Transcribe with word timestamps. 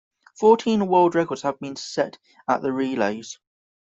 Fourteen 0.33 0.87
world 0.87 1.13
records 1.13 1.43
have 1.43 1.59
been 1.59 1.75
set 1.75 2.17
at 2.47 2.63
the 2.63 2.73
Relays. 2.73 3.37